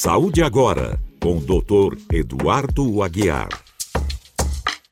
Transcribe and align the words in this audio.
Saúde 0.00 0.44
Agora, 0.44 0.96
com 1.20 1.38
o 1.38 1.40
Dr. 1.40 1.98
Eduardo 2.12 3.02
Aguiar. 3.02 3.48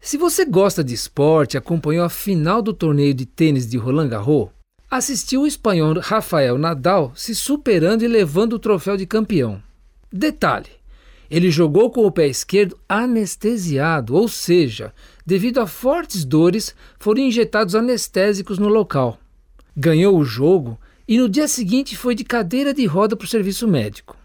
Se 0.00 0.16
você 0.16 0.46
gosta 0.46 0.82
de 0.82 0.94
esporte, 0.94 1.58
acompanhou 1.58 2.06
a 2.06 2.08
final 2.08 2.62
do 2.62 2.72
torneio 2.72 3.12
de 3.12 3.26
tênis 3.26 3.68
de 3.68 3.76
Roland 3.76 4.08
Garros, 4.08 4.48
assistiu 4.90 5.42
o 5.42 5.46
espanhol 5.46 6.00
Rafael 6.00 6.56
Nadal 6.56 7.12
se 7.14 7.34
superando 7.34 8.02
e 8.02 8.08
levando 8.08 8.54
o 8.54 8.58
troféu 8.58 8.96
de 8.96 9.04
campeão. 9.04 9.62
Detalhe: 10.10 10.70
ele 11.30 11.50
jogou 11.50 11.90
com 11.90 12.06
o 12.06 12.10
pé 12.10 12.26
esquerdo 12.26 12.78
anestesiado, 12.88 14.14
ou 14.14 14.26
seja, 14.26 14.92
devido 15.26 15.60
a 15.60 15.66
fortes 15.66 16.24
dores, 16.24 16.74
foram 16.98 17.20
injetados 17.20 17.74
anestésicos 17.74 18.58
no 18.58 18.68
local. 18.68 19.18
Ganhou 19.76 20.16
o 20.16 20.24
jogo 20.24 20.78
e 21.06 21.18
no 21.18 21.28
dia 21.28 21.46
seguinte 21.46 21.96
foi 21.96 22.14
de 22.14 22.24
cadeira 22.24 22.72
de 22.72 22.86
roda 22.86 23.16
para 23.16 23.24
o 23.24 23.28
serviço 23.28 23.68
médico. 23.68 24.16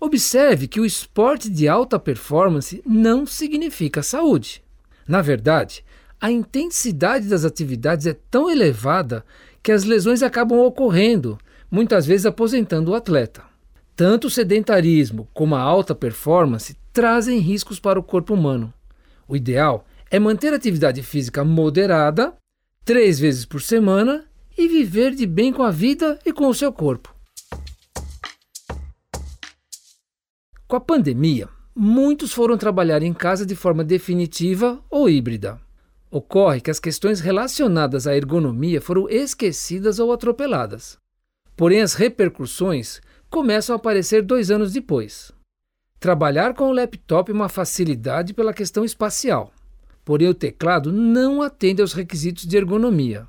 Observe 0.00 0.68
que 0.68 0.80
o 0.80 0.86
esporte 0.86 1.50
de 1.50 1.66
alta 1.66 1.98
performance 1.98 2.80
não 2.86 3.26
significa 3.26 4.02
saúde. 4.02 4.62
Na 5.06 5.20
verdade, 5.20 5.84
a 6.20 6.30
intensidade 6.30 7.28
das 7.28 7.44
atividades 7.44 8.06
é 8.06 8.16
tão 8.30 8.48
elevada 8.48 9.24
que 9.62 9.72
as 9.72 9.84
lesões 9.84 10.22
acabam 10.22 10.60
ocorrendo, 10.60 11.38
muitas 11.70 12.06
vezes 12.06 12.26
aposentando 12.26 12.92
o 12.92 12.94
atleta. 12.94 13.42
Tanto 13.96 14.28
o 14.28 14.30
sedentarismo 14.30 15.28
como 15.34 15.56
a 15.56 15.60
alta 15.60 15.94
performance 15.94 16.76
trazem 16.92 17.38
riscos 17.38 17.80
para 17.80 17.98
o 17.98 18.02
corpo 18.02 18.34
humano. 18.34 18.72
O 19.26 19.34
ideal 19.34 19.84
é 20.10 20.18
manter 20.18 20.52
a 20.52 20.56
atividade 20.56 21.02
física 21.02 21.44
moderada, 21.44 22.34
três 22.84 23.18
vezes 23.18 23.44
por 23.44 23.60
semana, 23.60 24.24
e 24.58 24.66
viver 24.66 25.14
de 25.14 25.24
bem 25.24 25.52
com 25.52 25.62
a 25.62 25.70
vida 25.70 26.18
e 26.26 26.32
com 26.32 26.48
o 26.48 26.54
seu 26.54 26.72
corpo. 26.72 27.14
Com 30.66 30.76
a 30.76 30.80
pandemia, 30.80 31.48
muitos 31.74 32.32
foram 32.32 32.58
trabalhar 32.58 33.02
em 33.02 33.14
casa 33.14 33.46
de 33.46 33.54
forma 33.54 33.84
definitiva 33.84 34.84
ou 34.90 35.08
híbrida. 35.08 35.60
Ocorre 36.10 36.60
que 36.60 36.70
as 36.70 36.80
questões 36.80 37.20
relacionadas 37.20 38.06
à 38.06 38.16
ergonomia 38.16 38.80
foram 38.80 39.08
esquecidas 39.08 40.00
ou 40.00 40.12
atropeladas. 40.12 40.98
Porém, 41.56 41.80
as 41.80 41.94
repercussões 41.94 43.00
começam 43.30 43.74
a 43.74 43.76
aparecer 43.76 44.22
dois 44.22 44.50
anos 44.50 44.72
depois. 44.72 45.30
Trabalhar 46.00 46.54
com 46.54 46.68
o 46.68 46.72
laptop 46.72 47.30
é 47.30 47.34
uma 47.34 47.48
facilidade 47.48 48.34
pela 48.34 48.52
questão 48.52 48.84
espacial, 48.84 49.52
porém 50.04 50.28
o 50.28 50.34
teclado 50.34 50.92
não 50.92 51.42
atende 51.42 51.80
aos 51.80 51.92
requisitos 51.92 52.44
de 52.44 52.56
ergonomia. 52.56 53.26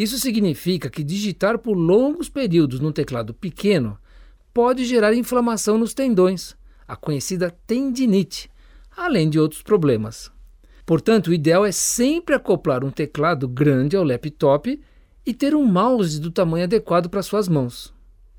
Isso 0.00 0.18
significa 0.18 0.88
que 0.88 1.04
digitar 1.04 1.58
por 1.58 1.74
longos 1.74 2.30
períodos 2.30 2.80
num 2.80 2.90
teclado 2.90 3.34
pequeno 3.34 3.98
pode 4.50 4.86
gerar 4.86 5.12
inflamação 5.12 5.76
nos 5.76 5.92
tendões, 5.92 6.56
a 6.88 6.96
conhecida 6.96 7.54
tendinite, 7.66 8.50
além 8.96 9.28
de 9.28 9.38
outros 9.38 9.60
problemas. 9.60 10.32
Portanto, 10.86 11.26
o 11.26 11.34
ideal 11.34 11.66
é 11.66 11.70
sempre 11.70 12.34
acoplar 12.34 12.82
um 12.82 12.90
teclado 12.90 13.46
grande 13.46 13.94
ao 13.94 14.02
laptop 14.02 14.80
e 15.26 15.34
ter 15.34 15.54
um 15.54 15.66
mouse 15.66 16.18
do 16.18 16.30
tamanho 16.30 16.64
adequado 16.64 17.10
para 17.10 17.22
suas 17.22 17.46
mãos. 17.46 17.92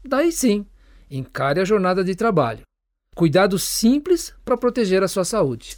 Daí 0.04 0.32
sim, 0.32 0.66
encare 1.12 1.60
a 1.60 1.64
jornada 1.64 2.04
de 2.04 2.16
trabalho. 2.16 2.64
Cuidados 3.16 3.62
simples 3.62 4.34
para 4.44 4.58
proteger 4.58 5.04
a 5.04 5.08
sua 5.08 5.24
saúde. 5.24 5.78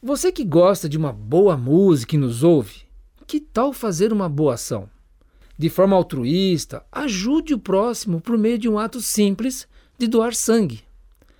Você 0.00 0.30
que 0.30 0.44
gosta 0.44 0.88
de 0.88 0.96
uma 0.96 1.12
boa 1.12 1.56
música 1.56 2.14
e 2.14 2.18
nos 2.18 2.44
ouve, 2.44 2.88
que 3.30 3.38
tal 3.38 3.72
fazer 3.72 4.12
uma 4.12 4.28
boa 4.28 4.54
ação? 4.54 4.90
De 5.56 5.70
forma 5.70 5.94
altruísta, 5.94 6.84
ajude 6.90 7.54
o 7.54 7.60
próximo 7.60 8.20
por 8.20 8.36
meio 8.36 8.58
de 8.58 8.68
um 8.68 8.76
ato 8.76 9.00
simples 9.00 9.68
de 9.96 10.08
doar 10.08 10.34
sangue. 10.34 10.80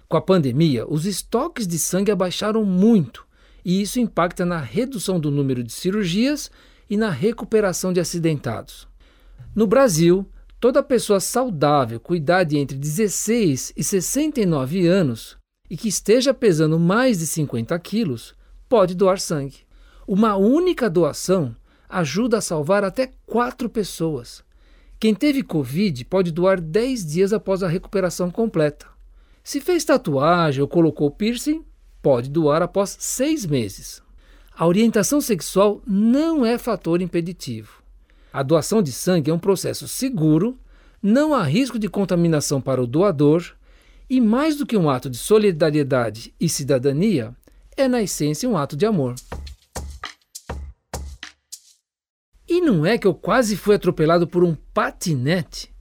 Com 0.09 0.17
a 0.17 0.21
pandemia, 0.21 0.87
os 0.89 1.05
estoques 1.05 1.67
de 1.67 1.81
sangue 1.81 2.13
abaixaram 2.13 2.65
muito 2.65 3.27
e 3.65 3.83
isso 3.83 3.99
impacta 3.99 4.47
na 4.47 4.61
redução 4.61 5.19
do 5.19 5.33
número 5.33 5.65
de 5.65 5.73
cirurgias 5.73 6.49
e 6.89 6.97
na 6.97 7.11
recuperação 7.11 7.93
de 7.93 7.99
acidentados. 7.99 8.87
No 9.53 9.67
Brasil, 9.67 10.25
toda 10.61 10.85
pessoa 10.85 11.19
saudável 11.19 11.99
com 11.99 12.15
idade 12.15 12.57
entre 12.57 12.79
16 12.79 13.73
e 13.77 13.83
69 13.83 14.87
anos 14.87 15.37
e 15.69 15.77
que 15.77 15.89
esteja 15.89 16.33
pesando 16.33 16.79
mais 16.79 17.19
de 17.19 17.27
50 17.27 17.77
quilos 17.81 18.33
pode 18.69 18.95
doar 18.95 19.19
sangue. 19.19 19.69
Uma 20.07 20.37
única 20.37 20.89
doação 20.89 21.57
ajuda 21.91 22.39
a 22.39 22.41
salvar 22.41 22.85
até 22.85 23.11
quatro 23.27 23.69
pessoas. 23.69 24.43
Quem 24.99 25.15
teve 25.15 25.43
Covid 25.43 26.05
pode 26.05 26.31
doar 26.31 26.61
10 26.61 27.05
dias 27.05 27.33
após 27.33 27.63
a 27.63 27.69
recuperação 27.69 28.31
completa. 28.31 28.87
Se 29.43 29.61
fez 29.61 29.85
tatuagem 29.85 30.63
ou 30.63 30.69
colocou 30.69 31.11
piercing, 31.11 31.65
pode 32.01 32.31
doar 32.31 32.63
após 32.63 32.97
seis 33.01 33.45
meses. 33.45 34.03
A 34.57 34.67
orientação 34.67 35.21
sexual 35.21 35.83
não 35.87 36.45
é 36.45 36.59
fator 36.59 37.01
impeditivo. 37.01 37.83
A 38.33 38.43
doação 38.43 38.83
de 38.83 38.93
sangue 38.93 39.31
é 39.31 39.35
um 39.35 39.39
processo 39.39 39.89
seguro, 39.89 40.59
não 41.03 41.35
há 41.35 41.43
risco 41.43 41.79
de 41.79 41.89
contaminação 41.89 42.61
para 42.61 42.83
o 42.83 42.87
doador 42.87 43.55
e, 44.09 44.21
mais 44.21 44.57
do 44.57 44.67
que 44.67 44.77
um 44.77 44.91
ato 44.91 45.09
de 45.09 45.17
solidariedade 45.17 46.35
e 46.39 46.49
cidadania, 46.49 47.35
é 47.77 47.89
na 47.89 48.03
essência 48.03 48.49
um 48.49 48.57
ato 48.57 48.77
de 48.77 48.85
amor. 48.85 49.15
Não 52.71 52.87
é 52.87 52.97
que 52.97 53.07
eu 53.07 53.15
quase 53.15 53.57
fui 53.57 53.75
atropelado 53.75 54.27
por 54.27 54.45
um 54.45 54.55
patinete? 54.73 55.75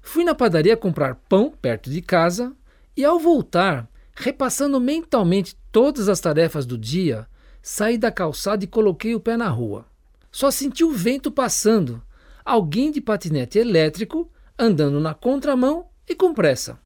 Fui 0.00 0.24
na 0.24 0.34
padaria 0.34 0.76
comprar 0.76 1.16
pão 1.28 1.50
perto 1.50 1.90
de 1.90 2.00
casa 2.00 2.54
e, 2.96 3.04
ao 3.04 3.18
voltar, 3.18 3.88
repassando 4.14 4.80
mentalmente 4.80 5.56
todas 5.72 6.08
as 6.08 6.20
tarefas 6.20 6.64
do 6.64 6.78
dia, 6.78 7.26
saí 7.60 7.98
da 7.98 8.10
calçada 8.10 8.64
e 8.64 8.68
coloquei 8.68 9.14
o 9.14 9.20
pé 9.20 9.36
na 9.36 9.48
rua. 9.48 9.84
Só 10.30 10.50
senti 10.50 10.84
o 10.84 10.92
vento 10.92 11.30
passando, 11.30 12.00
alguém 12.44 12.90
de 12.90 13.00
patinete 13.00 13.58
elétrico 13.58 14.30
andando 14.58 15.00
na 15.00 15.14
contramão 15.14 15.86
e 16.08 16.14
com 16.14 16.32
pressa. 16.32 16.78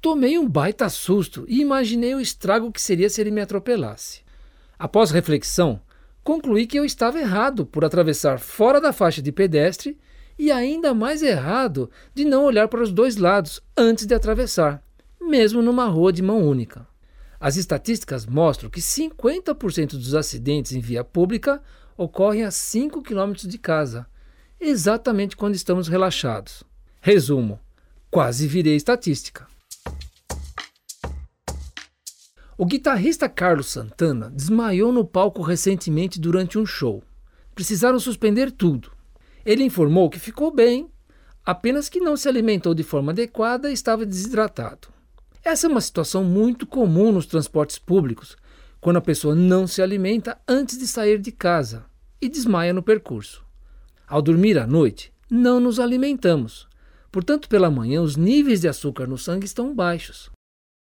Tomei 0.00 0.38
um 0.38 0.48
baita 0.48 0.88
susto 0.88 1.44
e 1.46 1.60
imaginei 1.60 2.14
o 2.14 2.20
estrago 2.20 2.72
que 2.72 2.80
seria 2.80 3.08
se 3.08 3.20
ele 3.20 3.30
me 3.30 3.40
atropelasse. 3.40 4.22
Após 4.78 5.10
reflexão, 5.10 5.80
concluí 6.24 6.66
que 6.66 6.78
eu 6.78 6.84
estava 6.84 7.18
errado 7.18 7.66
por 7.66 7.84
atravessar 7.84 8.38
fora 8.38 8.80
da 8.80 8.92
faixa 8.92 9.20
de 9.20 9.32
pedestre 9.32 9.98
e 10.38 10.50
ainda 10.50 10.94
mais 10.94 11.22
errado 11.22 11.90
de 12.14 12.24
não 12.24 12.44
olhar 12.44 12.68
para 12.68 12.82
os 12.82 12.92
dois 12.92 13.16
lados 13.16 13.60
antes 13.76 14.06
de 14.06 14.14
atravessar, 14.14 14.82
mesmo 15.20 15.62
numa 15.62 15.86
rua 15.86 16.12
de 16.12 16.22
mão 16.22 16.46
única. 16.46 16.86
As 17.38 17.56
estatísticas 17.56 18.24
mostram 18.24 18.70
que 18.70 18.80
50% 18.80 19.90
dos 19.90 20.14
acidentes 20.14 20.72
em 20.72 20.80
via 20.80 21.02
pública 21.02 21.60
ocorrem 21.96 22.44
a 22.44 22.50
5 22.50 23.02
km 23.02 23.32
de 23.34 23.58
casa, 23.58 24.06
exatamente 24.60 25.36
quando 25.36 25.54
estamos 25.54 25.88
relaxados. 25.88 26.62
Resumo: 27.00 27.58
quase 28.10 28.46
virei 28.46 28.76
estatística. 28.76 29.51
O 32.62 32.64
guitarrista 32.64 33.28
Carlos 33.28 33.66
Santana 33.66 34.30
desmaiou 34.30 34.92
no 34.92 35.04
palco 35.04 35.42
recentemente 35.42 36.20
durante 36.20 36.56
um 36.56 36.64
show. 36.64 37.02
Precisaram 37.56 37.98
suspender 37.98 38.52
tudo. 38.52 38.92
Ele 39.44 39.64
informou 39.64 40.08
que 40.08 40.20
ficou 40.20 40.54
bem, 40.54 40.88
apenas 41.44 41.88
que 41.88 41.98
não 41.98 42.16
se 42.16 42.28
alimentou 42.28 42.72
de 42.72 42.84
forma 42.84 43.10
adequada 43.10 43.68
e 43.68 43.72
estava 43.72 44.06
desidratado. 44.06 44.86
Essa 45.44 45.66
é 45.66 45.70
uma 45.70 45.80
situação 45.80 46.22
muito 46.22 46.64
comum 46.64 47.10
nos 47.10 47.26
transportes 47.26 47.80
públicos, 47.80 48.36
quando 48.80 48.98
a 48.98 49.02
pessoa 49.02 49.34
não 49.34 49.66
se 49.66 49.82
alimenta 49.82 50.40
antes 50.46 50.78
de 50.78 50.86
sair 50.86 51.18
de 51.18 51.32
casa 51.32 51.84
e 52.20 52.28
desmaia 52.28 52.72
no 52.72 52.80
percurso. 52.80 53.44
Ao 54.06 54.22
dormir 54.22 54.56
à 54.56 54.68
noite, 54.68 55.12
não 55.28 55.58
nos 55.58 55.80
alimentamos. 55.80 56.68
Portanto, 57.10 57.48
pela 57.48 57.72
manhã, 57.72 58.00
os 58.00 58.14
níveis 58.14 58.60
de 58.60 58.68
açúcar 58.68 59.08
no 59.08 59.18
sangue 59.18 59.46
estão 59.46 59.74
baixos. 59.74 60.30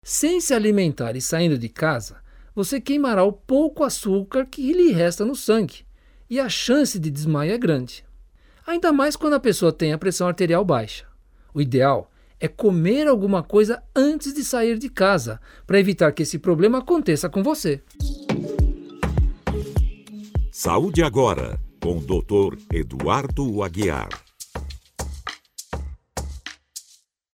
Sem 0.08 0.40
se 0.40 0.54
alimentar 0.54 1.16
e 1.16 1.20
saindo 1.20 1.58
de 1.58 1.68
casa, 1.68 2.18
você 2.54 2.80
queimará 2.80 3.24
o 3.24 3.34
pouco 3.34 3.84
açúcar 3.84 4.46
que 4.46 4.72
lhe 4.72 4.92
resta 4.92 5.26
no 5.26 5.36
sangue, 5.36 5.84
e 6.30 6.40
a 6.40 6.48
chance 6.48 7.00
de 7.00 7.10
desmaio 7.10 7.52
é 7.52 7.58
grande. 7.58 8.06
Ainda 8.68 8.94
mais 8.94 9.16
quando 9.16 9.34
a 9.34 9.40
pessoa 9.40 9.74
tem 9.74 9.94
a 9.94 9.98
pressão 9.98 10.28
arterial 10.28 10.64
baixa. 10.64 11.08
O 11.56 11.60
ideal 11.60 12.12
é 12.40 12.48
comer 12.48 13.08
alguma 13.08 13.42
coisa 13.42 13.82
antes 13.96 14.32
de 14.32 14.44
sair 14.44 14.78
de 14.78 14.90
casa, 14.90 15.42
para 15.66 15.80
evitar 15.80 16.12
que 16.12 16.22
esse 16.22 16.38
problema 16.38 16.78
aconteça 16.78 17.28
com 17.28 17.42
você. 17.42 17.82
Saúde 20.52 21.02
agora, 21.02 21.60
com 21.82 21.98
o 21.98 22.02
Dr. 22.02 22.60
Eduardo 22.72 23.64
Aguiar. 23.64 24.25